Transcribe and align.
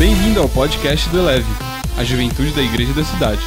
Bem-vindo 0.00 0.40
ao 0.40 0.48
podcast 0.48 1.10
do 1.10 1.18
Eleve, 1.18 1.44
a 1.98 2.02
juventude 2.02 2.54
da 2.54 2.62
igreja 2.62 2.94
da 2.94 3.04
cidade. 3.04 3.42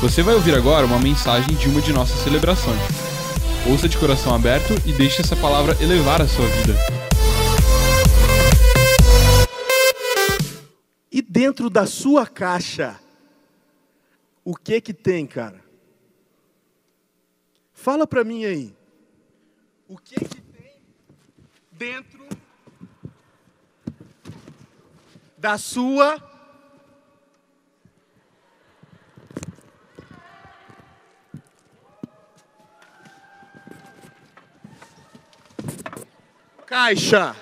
Você 0.00 0.22
vai 0.22 0.36
ouvir 0.36 0.54
agora 0.54 0.86
uma 0.86 1.00
mensagem 1.00 1.56
de 1.56 1.68
uma 1.68 1.80
de 1.80 1.92
nossas 1.92 2.20
celebrações. 2.20 2.78
Ouça 3.68 3.88
de 3.88 3.98
coração 3.98 4.32
aberto 4.32 4.72
e 4.86 4.92
deixe 4.92 5.20
essa 5.20 5.34
palavra 5.34 5.76
elevar 5.82 6.22
a 6.22 6.28
sua 6.28 6.46
vida. 6.46 6.74
E 11.10 11.20
dentro 11.20 11.68
da 11.68 11.84
sua 11.86 12.24
caixa, 12.24 12.96
o 14.44 14.54
que 14.54 14.80
que 14.80 14.94
tem, 14.94 15.26
cara? 15.26 15.60
Fala 17.72 18.06
para 18.06 18.22
mim 18.22 18.44
aí. 18.44 18.72
O 19.88 19.98
que 19.98 20.14
que 20.14 20.40
tem 20.40 20.72
dentro 21.72 22.28
da 25.40 25.56
sua 25.56 26.20
caixa? 36.66 37.34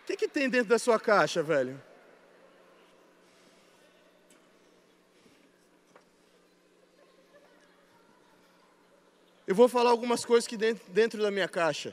O 0.00 0.06
que, 0.06 0.16
que 0.16 0.26
tem 0.26 0.48
dentro 0.48 0.70
da 0.70 0.78
sua 0.78 0.98
caixa, 0.98 1.42
velho? 1.42 1.89
Eu 9.50 9.54
vou 9.56 9.68
falar 9.68 9.90
algumas 9.90 10.24
coisas 10.24 10.46
que 10.46 10.56
dentro, 10.56 10.88
dentro 10.92 11.20
da 11.20 11.28
minha 11.28 11.48
caixa. 11.48 11.92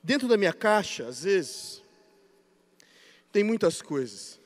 Dentro 0.00 0.28
da 0.28 0.36
minha 0.36 0.52
caixa, 0.52 1.08
às 1.08 1.24
vezes, 1.24 1.82
tem 3.32 3.42
muitas 3.42 3.82
coisas. 3.82 4.38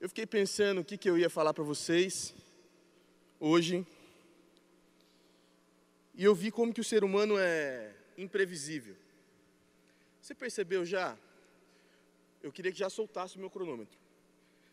Eu 0.00 0.08
fiquei 0.08 0.26
pensando 0.26 0.80
o 0.80 0.84
que, 0.84 0.98
que 0.98 1.08
eu 1.08 1.16
ia 1.16 1.30
falar 1.30 1.54
para 1.54 1.62
vocês 1.62 2.34
hoje. 3.38 3.86
E 6.12 6.24
eu 6.24 6.34
vi 6.34 6.50
como 6.50 6.74
que 6.74 6.80
o 6.80 6.84
ser 6.92 7.04
humano 7.04 7.38
é 7.38 7.94
imprevisível. 8.18 8.96
Você 10.20 10.34
percebeu 10.34 10.84
já? 10.84 11.16
Eu 12.42 12.50
queria 12.50 12.72
que 12.72 12.78
já 12.80 12.90
soltasse 12.90 13.36
o 13.36 13.38
meu 13.38 13.48
cronômetro. 13.48 14.02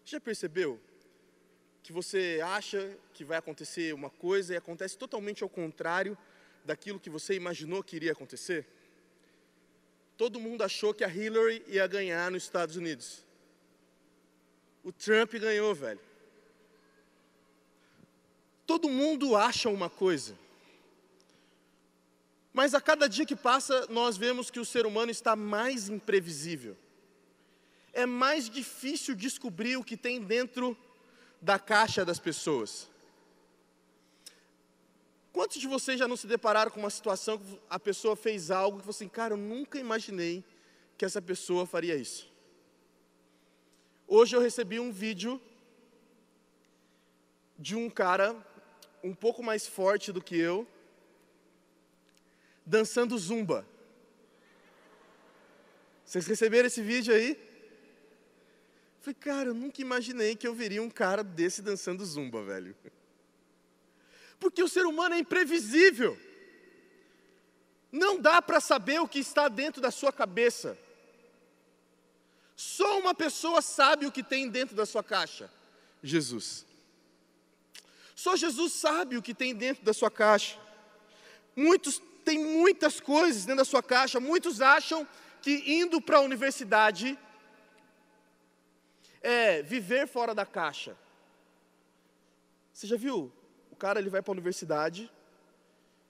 Já 0.05 0.19
percebeu 0.19 0.79
que 1.83 1.91
você 1.91 2.39
acha 2.43 2.97
que 3.13 3.23
vai 3.23 3.37
acontecer 3.37 3.93
uma 3.93 4.09
coisa 4.09 4.53
e 4.53 4.57
acontece 4.57 4.97
totalmente 4.97 5.43
ao 5.43 5.49
contrário 5.49 6.17
daquilo 6.63 6.99
que 6.99 7.09
você 7.09 7.35
imaginou 7.35 7.83
que 7.83 7.95
iria 7.95 8.11
acontecer? 8.11 8.67
Todo 10.17 10.39
mundo 10.39 10.63
achou 10.63 10.93
que 10.93 11.03
a 11.03 11.09
Hillary 11.09 11.63
ia 11.67 11.87
ganhar 11.87 12.29
nos 12.29 12.43
Estados 12.43 12.75
Unidos. 12.75 13.25
O 14.83 14.91
Trump 14.91 15.33
ganhou, 15.33 15.73
velho. 15.73 15.99
Todo 18.65 18.87
mundo 18.89 19.35
acha 19.35 19.69
uma 19.69 19.89
coisa. 19.89 20.37
Mas 22.53 22.73
a 22.73 22.81
cada 22.81 23.07
dia 23.07 23.25
que 23.25 23.35
passa, 23.35 23.87
nós 23.89 24.17
vemos 24.17 24.51
que 24.51 24.59
o 24.59 24.65
ser 24.65 24.85
humano 24.85 25.11
está 25.11 25.35
mais 25.35 25.89
imprevisível. 25.89 26.77
É 27.93 28.05
mais 28.05 28.49
difícil 28.49 29.15
descobrir 29.15 29.77
o 29.77 29.83
que 29.83 29.97
tem 29.97 30.21
dentro 30.21 30.77
da 31.41 31.57
caixa 31.59 32.05
das 32.05 32.19
pessoas. 32.19 32.89
Quantos 35.33 35.59
de 35.59 35.67
vocês 35.67 35.97
já 35.97 36.07
não 36.07 36.17
se 36.17 36.27
depararam 36.27 36.71
com 36.71 36.79
uma 36.79 36.89
situação 36.89 37.37
que 37.37 37.59
a 37.69 37.79
pessoa 37.79 38.15
fez 38.15 38.51
algo 38.51 38.79
que 38.79 38.85
você 38.85 39.03
assim, 39.03 39.09
cara, 39.09 39.33
eu 39.33 39.37
nunca 39.37 39.79
imaginei 39.79 40.43
que 40.97 41.05
essa 41.05 41.21
pessoa 41.21 41.65
faria 41.65 41.95
isso? 41.95 42.31
Hoje 44.07 44.35
eu 44.35 44.41
recebi 44.41 44.79
um 44.79 44.91
vídeo 44.91 45.41
de 47.57 47.75
um 47.75 47.89
cara 47.89 48.35
um 49.03 49.13
pouco 49.13 49.41
mais 49.41 49.65
forte 49.65 50.11
do 50.11 50.21
que 50.21 50.35
eu, 50.37 50.67
dançando 52.65 53.17
zumba. 53.17 53.65
Vocês 56.05 56.27
receberam 56.27 56.67
esse 56.67 56.81
vídeo 56.81 57.13
aí? 57.13 57.50
Falei, 59.01 59.15
cara, 59.19 59.49
eu 59.49 59.53
nunca 59.55 59.81
imaginei 59.81 60.35
que 60.35 60.47
eu 60.47 60.53
veria 60.53 60.81
um 60.81 60.89
cara 60.89 61.23
desse 61.23 61.61
dançando 61.63 62.05
zumba, 62.05 62.43
velho. 62.43 62.75
Porque 64.39 64.61
o 64.61 64.67
ser 64.67 64.85
humano 64.85 65.15
é 65.15 65.17
imprevisível. 65.17 66.15
Não 67.91 68.21
dá 68.21 68.41
para 68.43 68.59
saber 68.59 69.01
o 69.01 69.07
que 69.07 69.17
está 69.17 69.47
dentro 69.47 69.81
da 69.81 69.89
sua 69.89 70.13
cabeça. 70.13 70.77
Só 72.55 72.99
uma 72.99 73.15
pessoa 73.15 73.59
sabe 73.59 74.05
o 74.05 74.11
que 74.11 74.21
tem 74.21 74.47
dentro 74.47 74.75
da 74.75 74.85
sua 74.85 75.03
caixa: 75.03 75.51
Jesus. 76.03 76.63
Só 78.15 78.35
Jesus 78.35 78.73
sabe 78.73 79.17
o 79.17 79.21
que 79.21 79.33
tem 79.33 79.55
dentro 79.55 79.83
da 79.83 79.93
sua 79.93 80.11
caixa. 80.11 80.59
Muitos 81.55 81.99
tem 82.23 82.37
muitas 82.37 82.99
coisas 82.99 83.45
dentro 83.45 83.63
da 83.63 83.65
sua 83.65 83.81
caixa. 83.81 84.19
Muitos 84.19 84.61
acham 84.61 85.07
que 85.41 85.63
indo 85.65 85.99
para 85.99 86.17
a 86.17 86.21
universidade 86.21 87.17
é 89.21 89.61
viver 89.61 90.07
fora 90.07 90.33
da 90.33 90.45
caixa. 90.45 90.97
Você 92.73 92.87
já 92.87 92.97
viu? 92.97 93.31
O 93.71 93.75
cara 93.75 93.99
ele 93.99 94.09
vai 94.09 94.21
para 94.21 94.31
a 94.31 94.33
universidade 94.33 95.11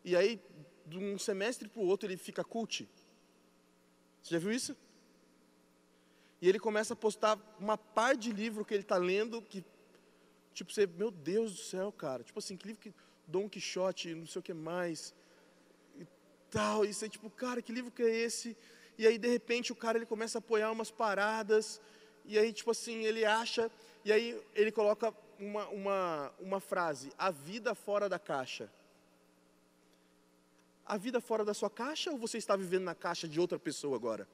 e 0.03 0.15
aí 0.15 0.39
de 0.85 0.97
um 0.97 1.17
semestre 1.17 1.67
para 1.67 1.81
o 1.81 1.85
outro 1.85 2.07
ele 2.07 2.17
fica 2.17 2.43
cult. 2.43 2.87
Você 4.21 4.33
já 4.33 4.39
viu 4.39 4.51
isso? 4.51 4.75
E 6.41 6.49
ele 6.49 6.59
começa 6.59 6.93
a 6.93 6.97
postar 6.97 7.37
uma 7.59 7.77
par 7.77 8.15
de 8.15 8.31
livro 8.31 8.65
que 8.65 8.73
ele 8.73 8.83
está 8.83 8.97
lendo 8.97 9.41
que 9.41 9.63
tipo 10.53 10.71
você, 10.71 10.85
meu 10.85 11.11
Deus 11.11 11.53
do 11.53 11.59
céu, 11.59 11.91
cara, 11.91 12.23
tipo 12.23 12.39
assim, 12.39 12.57
que 12.57 12.67
livro 12.67 12.81
que 12.81 12.93
Dom 13.27 13.47
Quixote, 13.47 14.13
não 14.13 14.25
sei 14.25 14.39
o 14.39 14.43
que 14.43 14.53
mais 14.53 15.13
tal. 16.51 16.85
E 16.85 16.93
você, 16.93 17.09
tipo, 17.09 17.29
cara, 17.29 17.61
que 17.61 17.71
livro 17.71 17.89
que 17.89 18.03
é 18.03 18.09
esse? 18.09 18.55
E 18.97 19.07
aí, 19.07 19.17
de 19.17 19.27
repente, 19.27 19.71
o 19.71 19.75
cara 19.75 19.97
ele 19.97 20.05
começa 20.05 20.37
a 20.37 20.39
apoiar 20.39 20.69
umas 20.71 20.91
paradas. 20.91 21.81
E 22.31 22.39
aí, 22.39 22.53
tipo 22.53 22.71
assim, 22.71 23.03
ele 23.03 23.25
acha. 23.25 23.69
E 24.05 24.11
aí, 24.11 24.41
ele 24.55 24.71
coloca 24.71 25.13
uma, 25.37 25.67
uma, 25.67 26.33
uma 26.39 26.59
frase: 26.61 27.11
A 27.17 27.29
vida 27.29 27.75
fora 27.75 28.07
da 28.07 28.17
caixa. 28.17 28.71
A 30.85 30.95
vida 30.95 31.19
fora 31.19 31.43
da 31.43 31.53
sua 31.53 31.69
caixa 31.69 32.09
ou 32.09 32.17
você 32.17 32.37
está 32.37 32.55
vivendo 32.55 32.83
na 32.83 32.95
caixa 32.95 33.27
de 33.27 33.37
outra 33.37 33.59
pessoa 33.59 33.97
agora? 33.97 34.25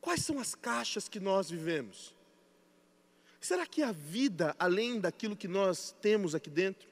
Quais 0.00 0.24
são 0.24 0.40
as 0.40 0.56
caixas 0.56 1.08
que 1.08 1.20
nós 1.20 1.48
vivemos? 1.48 2.12
Será 3.40 3.64
que 3.64 3.84
a 3.84 3.92
vida, 3.92 4.56
além 4.58 4.98
daquilo 4.98 5.36
que 5.36 5.46
nós 5.46 5.94
temos 6.00 6.34
aqui 6.34 6.50
dentro? 6.50 6.88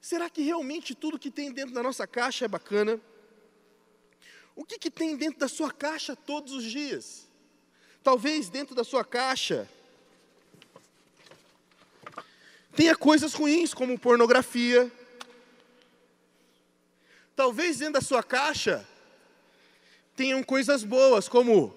Será 0.00 0.28
que 0.28 0.42
realmente 0.42 0.96
tudo 0.96 1.16
que 1.16 1.30
tem 1.30 1.52
dentro 1.52 1.72
da 1.72 1.82
nossa 1.82 2.08
caixa 2.08 2.44
é 2.44 2.48
bacana? 2.48 3.00
O 4.54 4.64
que, 4.64 4.78
que 4.78 4.90
tem 4.90 5.16
dentro 5.16 5.40
da 5.40 5.48
sua 5.48 5.70
caixa 5.70 6.14
todos 6.14 6.52
os 6.52 6.64
dias? 6.64 7.26
Talvez 8.02 8.48
dentro 8.48 8.74
da 8.74 8.84
sua 8.84 9.04
caixa 9.04 9.68
tenha 12.74 12.96
coisas 12.96 13.34
ruins, 13.34 13.72
como 13.72 13.98
pornografia. 13.98 14.90
Talvez 17.34 17.78
dentro 17.78 17.94
da 17.94 18.00
sua 18.00 18.22
caixa 18.22 18.86
tenham 20.14 20.42
coisas 20.42 20.84
boas, 20.84 21.28
como 21.28 21.74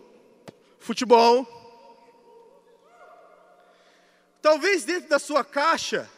futebol. 0.79 1.47
Talvez 4.41 4.83
dentro 4.83 5.09
da 5.09 5.19
sua 5.19 5.43
caixa 5.43 6.09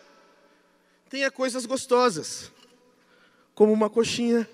tenha 1.10 1.32
coisas 1.32 1.66
gostosas, 1.66 2.52
como 3.54 3.72
uma 3.72 3.90
coxinha. 3.90 4.50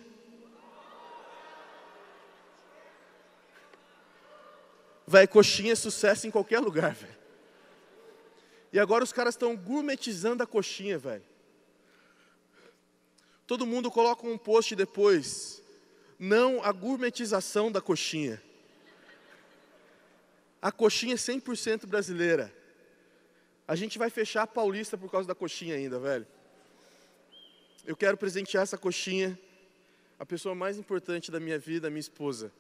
Vai, 5.14 5.28
coxinha 5.28 5.74
é 5.74 5.76
sucesso 5.76 6.26
em 6.26 6.32
qualquer 6.32 6.60
lugar, 6.60 6.92
velho. 6.96 7.16
E 8.72 8.80
agora 8.80 9.04
os 9.04 9.14
caras 9.14 9.36
estão 9.36 9.56
gourmetizando 9.56 10.42
a 10.42 10.48
coxinha, 10.48 10.98
velho. 10.98 11.24
Todo 13.46 13.64
mundo 13.64 13.92
coloca 13.92 14.26
um 14.26 14.40
post 14.40 14.76
depois. 14.76 15.62
Não 16.18 16.64
a 16.64 16.72
gourmetização 16.72 17.72
da 17.72 17.80
coxinha. 17.80 18.42
A 20.60 20.72
coxinha 20.72 21.14
é 21.14 21.16
100% 21.16 21.86
brasileira. 21.86 22.52
A 23.68 23.76
gente 23.76 24.00
vai 24.00 24.10
fechar 24.10 24.42
a 24.42 24.48
Paulista 24.48 24.98
por 24.98 25.12
causa 25.12 25.28
da 25.28 25.36
coxinha 25.36 25.76
ainda, 25.76 26.00
velho. 26.00 26.26
Eu 27.86 27.96
quero 27.96 28.18
presentear 28.18 28.64
essa 28.64 28.80
coxinha, 28.80 29.40
a 30.18 30.26
pessoa 30.26 30.56
mais 30.56 30.76
importante 30.76 31.30
da 31.30 31.40
minha 31.40 31.60
vida, 31.60 31.88
minha 31.88 32.00
esposa. 32.00 32.52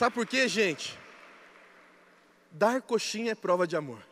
Sabe 0.00 0.14
por 0.14 0.26
quê, 0.26 0.48
gente? 0.48 0.98
Dar 2.50 2.80
coxinha 2.80 3.32
é 3.32 3.34
prova 3.34 3.66
de 3.66 3.76
amor. 3.76 4.02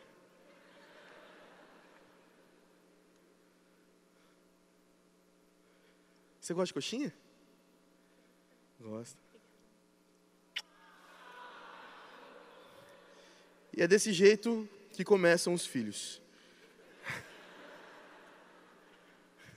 Você 6.38 6.52
gosta 6.52 6.66
de 6.66 6.74
coxinha? 6.74 7.10
Gosta. 8.78 9.18
E 13.74 13.80
é 13.80 13.88
desse 13.88 14.12
jeito 14.12 14.68
que 14.92 15.02
começam 15.02 15.54
os 15.54 15.64
filhos. 15.64 16.20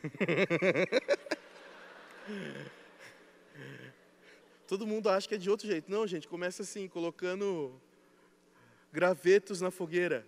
Todo 4.71 4.87
mundo 4.87 5.09
acha 5.09 5.27
que 5.27 5.35
é 5.35 5.37
de 5.37 5.49
outro 5.49 5.67
jeito. 5.67 5.91
Não, 5.91 6.07
gente, 6.07 6.29
começa 6.29 6.61
assim, 6.61 6.87
colocando 6.87 7.77
gravetos 8.89 9.59
na 9.59 9.69
fogueira. 9.69 10.25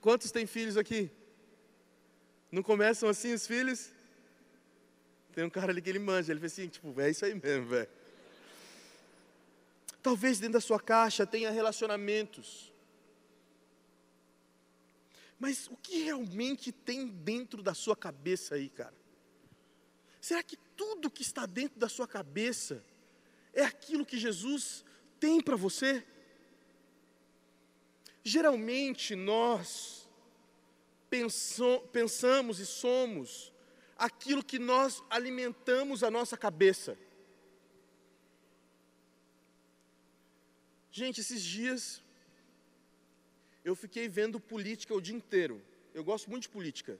Quantos 0.00 0.32
têm 0.32 0.44
filhos 0.44 0.76
aqui? 0.76 1.12
Não 2.50 2.60
começam 2.60 3.08
assim 3.08 3.32
os 3.32 3.46
filhos? 3.46 3.92
Tem 5.32 5.44
um 5.44 5.48
cara 5.48 5.70
ali 5.70 5.80
que 5.80 5.88
ele 5.88 6.00
manja, 6.00 6.32
ele 6.32 6.40
fala 6.40 6.48
assim, 6.48 6.66
tipo, 6.66 7.00
é 7.00 7.08
isso 7.08 7.24
aí 7.24 7.36
mesmo, 7.36 7.68
velho. 7.68 7.88
Talvez 10.02 10.40
dentro 10.40 10.54
da 10.54 10.60
sua 10.60 10.80
caixa 10.80 11.24
tenha 11.24 11.52
relacionamentos. 11.52 12.72
Mas 15.38 15.68
o 15.68 15.76
que 15.76 16.02
realmente 16.02 16.72
tem 16.72 17.06
dentro 17.06 17.62
da 17.62 17.74
sua 17.74 17.94
cabeça 17.94 18.56
aí, 18.56 18.68
cara? 18.68 18.98
Será 20.20 20.42
que 20.42 20.58
tudo 20.78 21.10
que 21.10 21.22
está 21.22 21.44
dentro 21.44 21.78
da 21.78 21.88
sua 21.88 22.06
cabeça 22.06 22.82
é 23.52 23.64
aquilo 23.64 24.06
que 24.06 24.16
Jesus 24.16 24.84
tem 25.18 25.40
para 25.40 25.56
você? 25.56 26.06
Geralmente 28.22 29.16
nós 29.16 30.08
pensamos 31.92 32.60
e 32.60 32.66
somos 32.66 33.52
aquilo 33.96 34.44
que 34.44 34.58
nós 34.58 35.02
alimentamos 35.10 36.04
a 36.04 36.10
nossa 36.10 36.36
cabeça. 36.36 36.96
Gente, 40.92 41.20
esses 41.20 41.42
dias 41.42 42.02
eu 43.64 43.74
fiquei 43.74 44.08
vendo 44.08 44.38
política 44.38 44.94
o 44.94 45.00
dia 45.00 45.16
inteiro. 45.16 45.60
Eu 45.92 46.04
gosto 46.04 46.30
muito 46.30 46.42
de 46.42 46.50
política. 46.50 46.98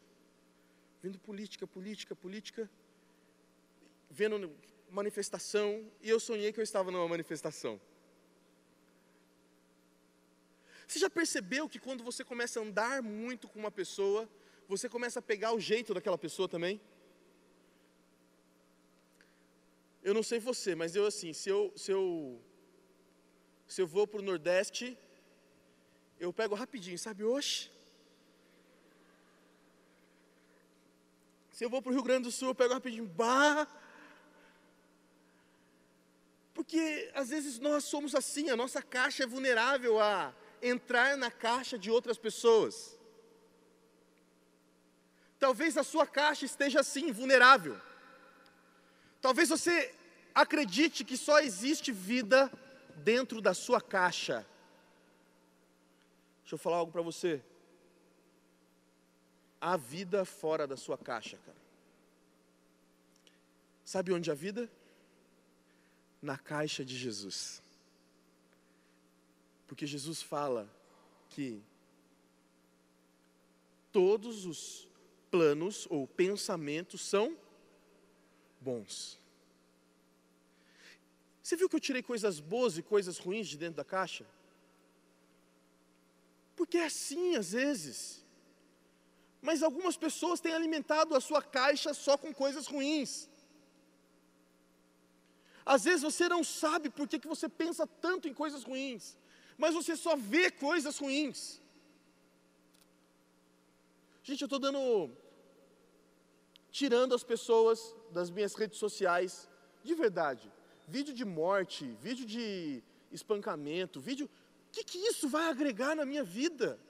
Vendo 1.00 1.18
política, 1.20 1.66
política, 1.66 2.16
política. 2.16 2.68
Vendo 4.10 4.54
manifestação. 4.90 5.90
E 6.02 6.08
eu 6.08 6.18
sonhei 6.18 6.52
que 6.52 6.60
eu 6.60 6.64
estava 6.64 6.90
numa 6.90 7.08
manifestação. 7.08 7.80
Você 10.86 10.98
já 10.98 11.10
percebeu 11.10 11.68
que 11.68 11.78
quando 11.78 12.02
você 12.02 12.24
começa 12.24 12.58
a 12.58 12.62
andar 12.62 13.02
muito 13.02 13.46
com 13.46 13.58
uma 13.58 13.70
pessoa, 13.70 14.28
você 14.66 14.88
começa 14.88 15.18
a 15.18 15.22
pegar 15.22 15.52
o 15.52 15.60
jeito 15.60 15.92
daquela 15.92 16.16
pessoa 16.16 16.48
também? 16.48 16.80
Eu 20.02 20.14
não 20.14 20.22
sei 20.22 20.38
você, 20.38 20.74
mas 20.74 20.96
eu 20.96 21.04
assim, 21.04 21.32
se 21.34 21.50
eu, 21.50 21.72
se 21.76 21.90
eu 21.90 22.40
se 23.66 23.82
eu 23.82 23.86
vou 23.86 24.06
para 24.06 24.20
o 24.20 24.22
Nordeste, 24.22 24.96
eu 26.18 26.32
pego 26.32 26.54
rapidinho, 26.54 26.98
sabe? 26.98 27.22
Oxe. 27.22 27.70
Se 31.52 31.64
eu 31.64 31.68
vou 31.68 31.82
para 31.82 31.90
o 31.90 31.92
Rio 31.92 32.02
Grande 32.02 32.22
do 32.22 32.32
Sul, 32.32 32.48
eu 32.48 32.54
pego 32.54 32.72
rapidinho. 32.72 33.06
Bah! 33.06 33.68
Porque 36.58 37.08
às 37.14 37.28
vezes 37.28 37.60
nós 37.60 37.84
somos 37.84 38.16
assim, 38.16 38.50
a 38.50 38.56
nossa 38.56 38.82
caixa 38.82 39.22
é 39.22 39.26
vulnerável 39.28 40.00
a 40.00 40.34
entrar 40.60 41.16
na 41.16 41.30
caixa 41.30 41.78
de 41.78 41.88
outras 41.88 42.18
pessoas. 42.18 42.98
Talvez 45.38 45.76
a 45.76 45.84
sua 45.84 46.04
caixa 46.04 46.44
esteja 46.44 46.80
assim, 46.80 47.12
vulnerável. 47.12 47.80
Talvez 49.20 49.48
você 49.48 49.94
acredite 50.34 51.04
que 51.04 51.16
só 51.16 51.38
existe 51.38 51.92
vida 51.92 52.50
dentro 52.96 53.40
da 53.40 53.54
sua 53.54 53.80
caixa. 53.80 54.44
Deixa 56.40 56.56
eu 56.56 56.58
falar 56.58 56.78
algo 56.78 56.90
para 56.90 57.02
você. 57.02 57.40
Há 59.60 59.76
vida 59.76 60.24
fora 60.24 60.66
da 60.66 60.76
sua 60.76 60.98
caixa, 60.98 61.38
cara. 61.46 61.58
Sabe 63.84 64.12
onde 64.12 64.28
há 64.28 64.34
vida? 64.34 64.68
Na 66.20 66.36
caixa 66.36 66.84
de 66.84 66.96
Jesus. 66.96 67.62
Porque 69.66 69.86
Jesus 69.86 70.20
fala 70.22 70.68
que 71.30 71.62
todos 73.92 74.46
os 74.46 74.88
planos 75.30 75.86
ou 75.90 76.06
pensamentos 76.06 77.02
são 77.02 77.36
bons. 78.60 79.18
Você 81.42 81.56
viu 81.56 81.68
que 81.68 81.76
eu 81.76 81.80
tirei 81.80 82.02
coisas 82.02 82.40
boas 82.40 82.76
e 82.76 82.82
coisas 82.82 83.18
ruins 83.18 83.48
de 83.48 83.56
dentro 83.56 83.76
da 83.76 83.84
caixa? 83.84 84.26
Porque 86.56 86.78
é 86.78 86.86
assim 86.86 87.36
às 87.36 87.52
vezes. 87.52 88.24
Mas 89.40 89.62
algumas 89.62 89.96
pessoas 89.96 90.40
têm 90.40 90.52
alimentado 90.52 91.14
a 91.14 91.20
sua 91.20 91.40
caixa 91.40 91.94
só 91.94 92.18
com 92.18 92.34
coisas 92.34 92.66
ruins. 92.66 93.30
Às 95.74 95.84
vezes 95.88 96.02
você 96.08 96.26
não 96.34 96.42
sabe 96.42 96.86
por 96.96 97.06
que, 97.06 97.18
você 97.34 97.48
pensa 97.62 97.86
tanto 97.86 98.26
em 98.28 98.34
coisas 98.42 98.62
ruins, 98.68 99.16
mas 99.62 99.74
você 99.78 99.94
só 100.04 100.14
vê 100.16 100.44
coisas 100.50 100.98
ruins. 101.02 101.38
Gente, 104.28 104.42
eu 104.42 104.50
estou 104.50 104.62
dando. 104.66 104.80
tirando 106.78 107.14
as 107.18 107.24
pessoas 107.32 107.94
das 108.16 108.30
minhas 108.36 108.54
redes 108.54 108.78
sociais, 108.84 109.32
de 109.88 109.94
verdade 110.04 110.46
vídeo 110.88 111.14
de 111.14 111.24
morte, 111.24 111.84
vídeo 112.00 112.24
de 112.24 112.82
espancamento, 113.12 114.00
vídeo. 114.00 114.26
O 114.26 114.70
que, 114.72 114.82
que 114.82 114.98
isso 114.98 115.28
vai 115.28 115.48
agregar 115.50 115.94
na 115.94 116.06
minha 116.06 116.24
vida? 116.24 116.80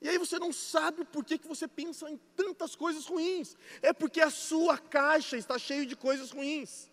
E 0.00 0.08
aí 0.08 0.16
você 0.16 0.38
não 0.38 0.52
sabe 0.52 1.04
por 1.04 1.24
que, 1.24 1.36
que 1.36 1.46
você 1.46 1.68
pensa 1.68 2.10
em 2.10 2.16
tantas 2.34 2.74
coisas 2.74 3.06
ruins. 3.06 3.54
É 3.82 3.92
porque 3.92 4.20
a 4.20 4.30
sua 4.30 4.78
caixa 4.78 5.36
está 5.36 5.58
cheia 5.58 5.84
de 5.84 5.94
coisas 5.94 6.30
ruins. 6.30 6.88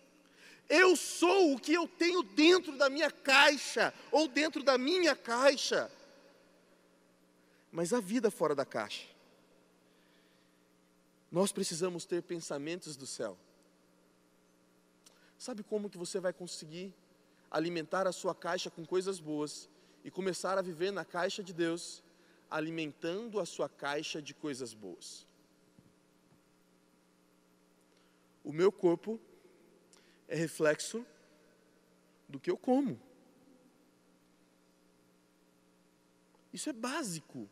Eu 0.68 0.94
sou 0.94 1.54
o 1.54 1.58
que 1.58 1.72
eu 1.72 1.88
tenho 1.88 2.22
dentro 2.22 2.76
da 2.76 2.90
minha 2.90 3.10
caixa, 3.10 3.94
ou 4.12 4.28
dentro 4.28 4.62
da 4.62 4.76
minha 4.76 5.16
caixa. 5.16 5.90
Mas 7.72 7.94
a 7.94 8.00
vida 8.00 8.30
fora 8.30 8.54
da 8.54 8.66
caixa. 8.66 9.06
Nós 11.32 11.52
precisamos 11.52 12.04
ter 12.04 12.22
pensamentos 12.22 12.96
do 12.96 13.06
céu. 13.06 13.38
Sabe 15.38 15.62
como 15.62 15.88
que 15.88 15.96
você 15.96 16.20
vai 16.20 16.32
conseguir 16.32 16.94
alimentar 17.50 18.06
a 18.06 18.12
sua 18.12 18.34
caixa 18.34 18.68
com 18.68 18.84
coisas 18.84 19.18
boas 19.18 19.68
e 20.04 20.10
começar 20.10 20.58
a 20.58 20.62
viver 20.62 20.90
na 20.90 21.04
caixa 21.04 21.42
de 21.42 21.54
Deus, 21.54 22.02
alimentando 22.50 23.40
a 23.40 23.46
sua 23.46 23.68
caixa 23.68 24.20
de 24.20 24.34
coisas 24.34 24.74
boas? 24.74 25.26
O 28.42 28.52
meu 28.52 28.72
corpo 28.72 29.20
é 30.26 30.34
reflexo 30.34 31.04
do 32.28 32.40
que 32.40 32.50
eu 32.50 32.56
como. 32.56 33.00
Isso 36.52 36.70
é 36.70 36.72
básico. 36.72 37.48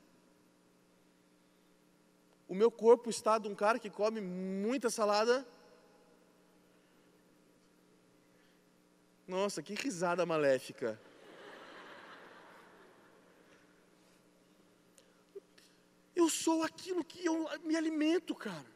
O 2.49 2.55
meu 2.55 2.71
corpo 2.71 3.11
está 3.11 3.39
de 3.39 3.49
um 3.49 3.55
cara 3.55 3.79
que 3.79 3.91
come 3.91 4.21
muita 4.21 4.89
salada 4.89 5.47
Nossa, 9.27 9.61
que 9.61 9.75
risada 9.75 10.25
maléfica. 10.25 11.01
Eu 16.27 16.31
sou 16.31 16.65
aquilo 16.65 17.05
que 17.05 17.25
eu 17.25 17.49
me 17.63 17.77
alimento, 17.77 18.35
cara. 18.35 18.67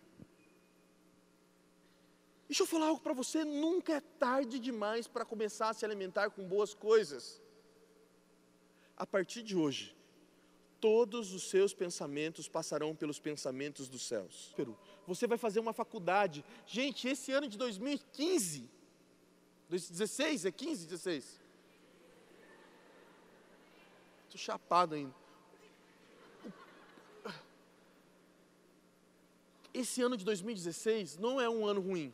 Deixa 2.46 2.62
eu 2.62 2.66
falar 2.66 2.86
algo 2.86 3.00
para 3.00 3.12
você: 3.12 3.44
nunca 3.44 3.94
é 3.94 4.00
tarde 4.00 4.60
demais 4.60 5.08
para 5.08 5.24
começar 5.24 5.70
a 5.70 5.74
se 5.74 5.84
alimentar 5.84 6.30
com 6.30 6.46
boas 6.46 6.74
coisas. 6.74 7.42
A 8.96 9.04
partir 9.04 9.42
de 9.42 9.56
hoje, 9.56 9.96
todos 10.80 11.32
os 11.32 11.50
seus 11.50 11.74
pensamentos 11.74 12.48
passarão 12.48 12.94
pelos 12.94 13.18
pensamentos 13.18 13.88
dos 13.88 14.02
céus. 14.02 14.54
Você 15.08 15.26
vai 15.26 15.36
fazer 15.36 15.58
uma 15.58 15.72
faculdade. 15.72 16.44
Gente, 16.64 17.08
esse 17.08 17.32
ano 17.32 17.48
de 17.48 17.58
2015 17.58 18.70
16? 19.68 20.44
É 20.44 20.52
15, 20.52 20.86
16? 20.86 21.40
Estou 24.28 24.38
chapado 24.38 24.94
ainda. 24.94 25.29
Esse 29.72 30.02
ano 30.02 30.16
de 30.16 30.24
2016 30.24 31.16
não 31.16 31.40
é 31.40 31.48
um 31.48 31.66
ano 31.66 31.80
ruim. 31.80 32.12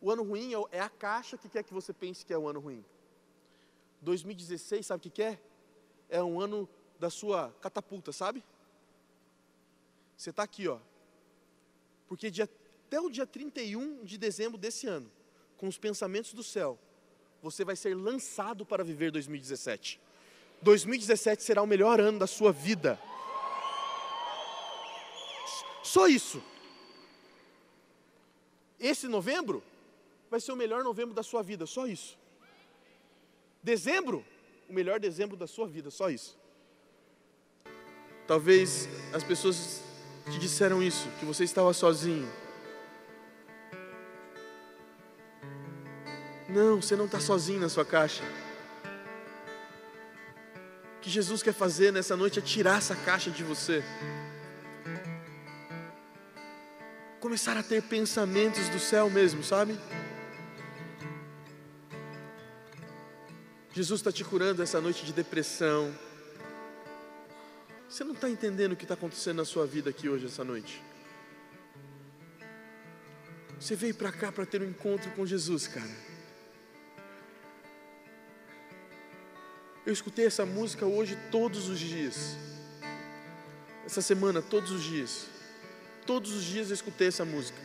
O 0.00 0.10
ano 0.10 0.22
ruim 0.22 0.52
é 0.70 0.80
a 0.80 0.88
caixa 0.88 1.36
que 1.36 1.48
quer 1.48 1.62
que 1.62 1.72
você 1.72 1.92
pense 1.92 2.24
que 2.24 2.32
é 2.32 2.38
o 2.38 2.48
ano 2.48 2.60
ruim. 2.60 2.84
2016, 4.02 4.86
sabe 4.86 4.98
o 4.98 5.02
que, 5.02 5.10
que 5.10 5.22
é? 5.22 5.40
É 6.08 6.22
um 6.22 6.40
ano 6.40 6.68
da 7.00 7.10
sua 7.10 7.54
catapulta, 7.60 8.12
sabe? 8.12 8.44
Você 10.16 10.30
está 10.30 10.42
aqui, 10.42 10.68
ó. 10.68 10.78
Porque 12.06 12.30
dia, 12.30 12.48
até 12.86 13.00
o 13.00 13.10
dia 13.10 13.26
31 13.26 14.04
de 14.04 14.18
dezembro 14.18 14.58
desse 14.58 14.86
ano, 14.86 15.10
com 15.56 15.66
os 15.66 15.78
pensamentos 15.78 16.32
do 16.34 16.42
céu, 16.42 16.78
você 17.42 17.64
vai 17.64 17.74
ser 17.74 17.94
lançado 17.96 18.64
para 18.64 18.84
viver 18.84 19.10
2017. 19.10 20.00
2017 20.62 21.42
será 21.42 21.62
o 21.62 21.66
melhor 21.66 22.00
ano 22.00 22.18
da 22.18 22.26
sua 22.26 22.52
vida. 22.52 22.98
Só 25.94 26.08
isso. 26.08 26.42
Esse 28.80 29.06
novembro 29.06 29.62
vai 30.28 30.40
ser 30.40 30.50
o 30.50 30.56
melhor 30.56 30.82
novembro 30.82 31.14
da 31.14 31.22
sua 31.22 31.40
vida, 31.40 31.66
só 31.66 31.86
isso. 31.86 32.18
Dezembro, 33.62 34.24
o 34.68 34.72
melhor 34.72 34.98
dezembro 34.98 35.36
da 35.36 35.46
sua 35.46 35.68
vida, 35.68 35.92
só 35.92 36.10
isso. 36.10 36.36
Talvez 38.26 38.88
as 39.12 39.22
pessoas 39.22 39.84
te 40.24 40.36
disseram 40.40 40.82
isso, 40.82 41.08
que 41.20 41.24
você 41.24 41.44
estava 41.44 41.72
sozinho. 41.72 42.28
Não, 46.48 46.82
você 46.82 46.96
não 46.96 47.04
está 47.04 47.20
sozinho 47.20 47.60
na 47.60 47.68
sua 47.68 47.84
caixa. 47.84 48.24
O 50.96 51.00
que 51.02 51.08
Jesus 51.08 51.40
quer 51.40 51.54
fazer 51.54 51.92
nessa 51.92 52.16
noite 52.16 52.40
é 52.40 52.42
tirar 52.42 52.78
essa 52.78 52.96
caixa 52.96 53.30
de 53.30 53.44
você. 53.44 53.84
Começar 57.34 57.56
a 57.56 57.64
ter 57.64 57.82
pensamentos 57.82 58.68
do 58.68 58.78
céu 58.78 59.10
mesmo, 59.10 59.42
sabe? 59.42 59.76
Jesus 63.72 63.98
está 63.98 64.12
te 64.12 64.22
curando 64.22 64.62
essa 64.62 64.80
noite 64.80 65.04
de 65.04 65.12
depressão. 65.12 65.92
Você 67.88 68.04
não 68.04 68.14
está 68.14 68.30
entendendo 68.30 68.74
o 68.74 68.76
que 68.76 68.84
está 68.84 68.94
acontecendo 68.94 69.38
na 69.38 69.44
sua 69.44 69.66
vida 69.66 69.90
aqui 69.90 70.08
hoje, 70.08 70.26
essa 70.26 70.44
noite. 70.44 70.80
Você 73.58 73.74
veio 73.74 73.96
para 73.96 74.12
cá 74.12 74.30
para 74.30 74.46
ter 74.46 74.62
um 74.62 74.68
encontro 74.68 75.10
com 75.10 75.26
Jesus, 75.26 75.66
cara. 75.66 75.90
Eu 79.84 79.92
escutei 79.92 80.26
essa 80.26 80.46
música 80.46 80.86
hoje 80.86 81.18
todos 81.32 81.68
os 81.68 81.80
dias. 81.80 82.36
Essa 83.84 84.00
semana, 84.00 84.40
todos 84.40 84.70
os 84.70 84.84
dias. 84.84 85.33
Todos 86.06 86.32
os 86.32 86.44
dias 86.44 86.68
eu 86.68 86.74
escutei 86.74 87.08
essa 87.08 87.24
música. 87.24 87.58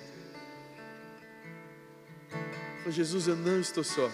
Falei, 2.80 2.92
Jesus, 2.92 3.28
eu 3.28 3.36
não 3.36 3.60
estou 3.60 3.84
só. 3.84 4.10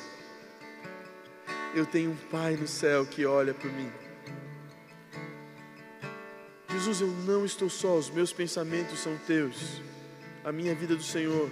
Eu 1.75 1.85
tenho 1.85 2.11
um 2.11 2.17
Pai 2.29 2.55
no 2.55 2.67
céu 2.67 3.05
que 3.05 3.25
olha 3.25 3.53
por 3.53 3.71
mim. 3.71 3.91
Jesus, 6.69 7.01
eu 7.01 7.07
não 7.07 7.45
estou 7.45 7.69
só, 7.69 7.97
os 7.97 8.09
meus 8.09 8.31
pensamentos 8.33 8.99
são 8.99 9.17
teus, 9.19 9.81
a 10.43 10.51
minha 10.51 10.75
vida 10.75 10.93
é 10.93 10.95
do 10.97 11.03
Senhor, 11.03 11.49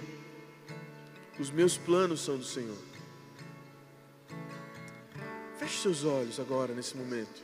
os 1.40 1.50
meus 1.50 1.76
planos 1.76 2.20
são 2.20 2.36
do 2.36 2.44
Senhor. 2.44 2.76
Feche 5.58 5.82
seus 5.82 6.04
olhos 6.04 6.38
agora, 6.38 6.74
nesse 6.74 6.96
momento. 6.96 7.42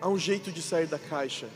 Há 0.00 0.08
um 0.08 0.18
jeito 0.18 0.52
de 0.52 0.62
sair 0.62 0.86
da 0.86 0.98
caixa. 0.98 1.48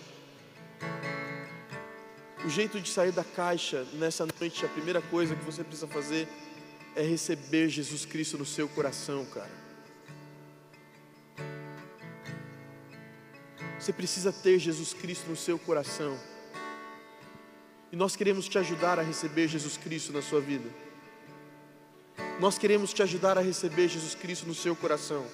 O 2.45 2.49
jeito 2.49 2.81
de 2.81 2.91
sair 2.91 3.13
da 3.13 3.23
caixa 3.23 3.87
nessa 3.93 4.27
noite, 4.27 4.65
a 4.65 4.69
primeira 4.69 5.01
coisa 5.01 5.37
que 5.37 5.45
você 5.45 5.63
precisa 5.63 5.87
fazer 5.87 6.27
é 6.97 7.03
receber 7.03 7.69
Jesus 7.69 8.05
Cristo 8.05 8.37
no 8.37 8.45
seu 8.45 8.69
coração, 8.69 9.25
cara. 9.27 9.63
Você 13.79 13.93
precisa 13.93 14.33
ter 14.33 14.59
Jesus 14.59 14.93
Cristo 14.93 15.31
no 15.31 15.37
seu 15.37 15.57
coração. 15.57 16.19
E 17.93 17.97
nós 17.97 18.17
queremos 18.17 18.49
te 18.49 18.59
ajudar 18.59 18.99
a 18.99 19.03
receber 19.03 19.47
Jesus 19.47 19.77
Cristo 19.77 20.13
na 20.13 20.23
sua 20.23 20.41
vida. 20.41 20.69
Nós 22.41 22.59
queremos 22.59 22.93
te 22.93 23.03
ajudar 23.05 23.39
a 23.39 23.41
receber 23.41 23.87
Jesus 23.87 24.17
Cristo 24.17 24.47
no 24.47 24.55
seu 24.55 24.75
coração. 24.75 25.25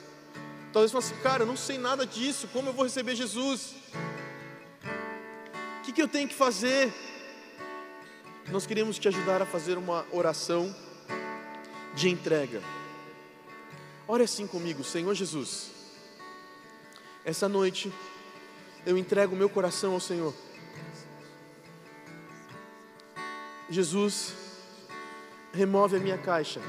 Talvez 0.73 0.93
você 0.93 1.13
assim, 1.13 1.23
cara, 1.23 1.43
eu 1.43 1.47
não 1.47 1.57
sei 1.57 1.79
nada 1.79 2.07
disso, 2.07 2.49
como 2.53 2.69
eu 2.69 2.73
vou 2.73 2.85
receber 2.85 3.15
Jesus? 3.15 3.75
que, 5.89 5.93
que 5.93 6.03
eu 6.03 6.09
tenho 6.09 6.29
que 6.29 6.35
fazer? 6.35 6.93
Nós 8.49 8.67
queremos 8.67 8.99
te 8.99 9.09
ajudar 9.09 9.41
a 9.41 9.47
fazer 9.47 9.79
uma 9.79 10.05
oração 10.13 10.75
de 11.95 12.11
entrega. 12.11 12.63
Ore 14.07 14.23
assim 14.23 14.47
comigo, 14.47 14.85
Senhor 14.85 15.15
Jesus. 15.15 15.71
Essa 17.25 17.49
noite 17.49 17.91
eu 18.85 18.99
entrego 18.99 19.35
o 19.35 19.39
meu 19.39 19.49
coração 19.49 19.95
ao 19.95 20.01
Senhor. 20.01 20.35
Jesus, 23.71 24.35
remove 25.55 25.97
a 25.97 26.01
minha 26.01 26.19
caixa. 26.19 26.61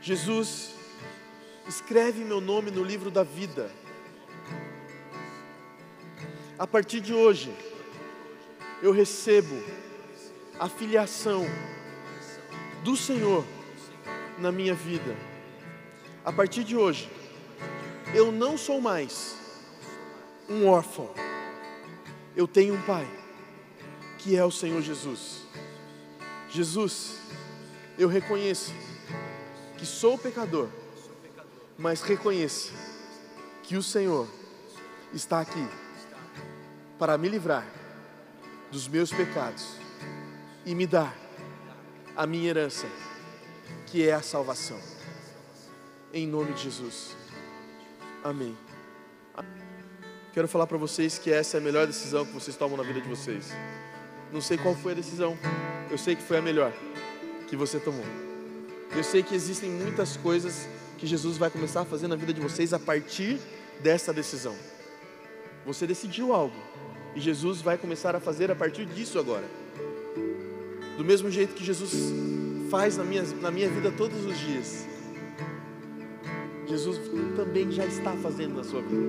Jesus, 0.00 0.70
escreve 1.72 2.22
meu 2.22 2.40
nome 2.40 2.70
no 2.70 2.84
livro 2.84 3.10
da 3.10 3.22
vida 3.22 3.70
a 6.62 6.66
partir 6.66 7.00
de 7.00 7.12
hoje, 7.12 7.52
eu 8.80 8.92
recebo 8.92 9.60
a 10.60 10.68
filiação 10.68 11.44
do 12.84 12.96
Senhor 12.96 13.44
na 14.38 14.52
minha 14.52 14.72
vida. 14.72 15.16
A 16.24 16.32
partir 16.32 16.62
de 16.62 16.76
hoje, 16.76 17.10
eu 18.14 18.30
não 18.30 18.56
sou 18.56 18.80
mais 18.80 19.36
um 20.48 20.68
órfão, 20.68 21.10
eu 22.36 22.46
tenho 22.46 22.74
um 22.74 22.82
Pai, 22.82 23.08
que 24.18 24.36
é 24.36 24.44
o 24.44 24.50
Senhor 24.52 24.82
Jesus. 24.82 25.42
Jesus, 26.48 27.18
eu 27.98 28.06
reconheço 28.06 28.72
que 29.76 29.84
sou 29.84 30.16
pecador, 30.16 30.68
mas 31.78 32.02
reconheço 32.02 32.72
que 33.62 33.76
o 33.76 33.82
Senhor 33.82 34.28
está 35.12 35.40
aqui 35.40 35.66
para 36.98 37.16
me 37.18 37.28
livrar 37.28 37.66
dos 38.70 38.88
meus 38.88 39.12
pecados 39.12 39.76
e 40.64 40.74
me 40.74 40.86
dar 40.86 41.16
a 42.16 42.26
minha 42.26 42.48
herança, 42.48 42.86
que 43.86 44.06
é 44.06 44.12
a 44.12 44.22
salvação. 44.22 44.78
Em 46.12 46.26
nome 46.26 46.52
de 46.52 46.64
Jesus. 46.64 47.16
Amém. 48.22 48.56
Quero 50.32 50.48
falar 50.48 50.66
para 50.66 50.78
vocês 50.78 51.18
que 51.18 51.30
essa 51.30 51.58
é 51.58 51.60
a 51.60 51.62
melhor 51.62 51.86
decisão 51.86 52.24
que 52.24 52.32
vocês 52.32 52.56
tomam 52.56 52.76
na 52.76 52.82
vida 52.82 53.00
de 53.00 53.08
vocês. 53.08 53.50
Não 54.32 54.40
sei 54.40 54.56
qual 54.56 54.74
foi 54.74 54.92
a 54.92 54.94
decisão, 54.94 55.36
eu 55.90 55.98
sei 55.98 56.16
que 56.16 56.22
foi 56.22 56.38
a 56.38 56.42
melhor 56.42 56.72
que 57.48 57.56
você 57.56 57.78
tomou. 57.78 58.04
Eu 58.96 59.04
sei 59.04 59.22
que 59.22 59.34
existem 59.34 59.68
muitas 59.68 60.16
coisas 60.16 60.66
que 61.02 61.06
Jesus 61.08 61.36
vai 61.36 61.50
começar 61.50 61.80
a 61.80 61.84
fazer 61.84 62.06
na 62.06 62.14
vida 62.14 62.32
de 62.32 62.40
vocês 62.40 62.72
a 62.72 62.78
partir 62.78 63.36
dessa 63.82 64.12
decisão. 64.12 64.54
Você 65.66 65.84
decidiu 65.84 66.32
algo, 66.32 66.54
e 67.16 67.20
Jesus 67.20 67.60
vai 67.60 67.76
começar 67.76 68.14
a 68.14 68.20
fazer 68.20 68.52
a 68.52 68.54
partir 68.54 68.86
disso 68.86 69.18
agora. 69.18 69.44
Do 70.96 71.04
mesmo 71.04 71.28
jeito 71.28 71.54
que 71.54 71.64
Jesus 71.64 71.92
faz 72.70 72.98
na 72.98 73.02
minha, 73.02 73.24
na 73.40 73.50
minha 73.50 73.68
vida 73.68 73.90
todos 73.90 74.24
os 74.24 74.38
dias. 74.38 74.86
Jesus 76.68 77.00
também 77.34 77.72
já 77.72 77.84
está 77.84 78.12
fazendo 78.12 78.54
na 78.54 78.62
sua 78.62 78.80
vida. 78.80 79.02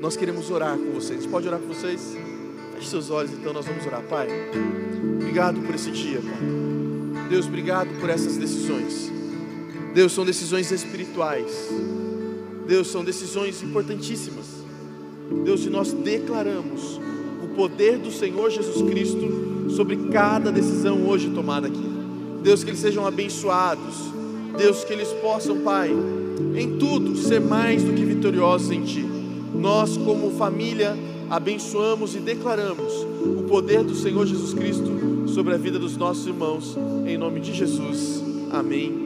Nós 0.00 0.16
queremos 0.16 0.50
orar 0.50 0.78
com 0.78 0.90
vocês. 0.92 1.26
Pode 1.26 1.46
orar 1.46 1.60
com 1.60 1.68
vocês? 1.68 2.16
Feche 2.72 2.88
seus 2.88 3.10
olhos, 3.10 3.30
então 3.32 3.52
nós 3.52 3.66
vamos 3.66 3.84
orar. 3.84 4.02
Pai, 4.04 4.26
obrigado 5.20 5.60
por 5.60 5.74
esse 5.74 5.90
dia, 5.90 6.18
Pai. 6.18 7.28
Deus, 7.28 7.46
obrigado 7.46 7.90
por 8.00 8.08
essas 8.08 8.38
decisões. 8.38 9.14
Deus, 9.96 10.12
são 10.12 10.24
decisões 10.24 10.70
espirituais. 10.70 11.50
Deus, 12.68 12.86
são 12.88 13.02
decisões 13.02 13.62
importantíssimas. 13.62 14.44
Deus, 15.44 15.64
e 15.64 15.70
nós 15.70 15.92
declaramos 15.92 17.00
poder 17.56 17.98
do 17.98 18.12
Senhor 18.12 18.50
Jesus 18.50 18.82
Cristo 18.88 19.70
sobre 19.70 19.96
cada 20.12 20.52
decisão 20.52 21.08
hoje 21.08 21.30
tomada 21.30 21.66
aqui. 21.66 21.84
Deus, 22.42 22.62
que 22.62 22.70
eles 22.70 22.80
sejam 22.80 23.06
abençoados. 23.06 24.12
Deus, 24.56 24.84
que 24.84 24.92
eles 24.92 25.08
possam, 25.14 25.60
Pai, 25.60 25.90
em 26.54 26.78
tudo 26.78 27.16
ser 27.16 27.40
mais 27.40 27.82
do 27.82 27.92
que 27.94 28.04
vitoriosos 28.04 28.70
em 28.70 28.82
Ti. 28.82 29.04
Nós, 29.54 29.96
como 29.96 30.30
família, 30.32 30.96
abençoamos 31.30 32.14
e 32.14 32.20
declaramos 32.20 32.92
o 33.38 33.44
poder 33.48 33.82
do 33.82 33.94
Senhor 33.94 34.26
Jesus 34.26 34.52
Cristo 34.52 35.26
sobre 35.26 35.54
a 35.54 35.56
vida 35.56 35.78
dos 35.78 35.96
nossos 35.96 36.26
irmãos, 36.26 36.76
em 37.06 37.16
nome 37.16 37.40
de 37.40 37.52
Jesus. 37.52 38.22
Amém 38.52 39.05